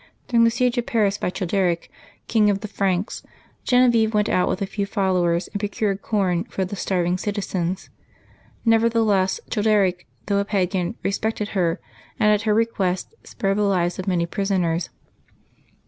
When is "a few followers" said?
4.59-5.47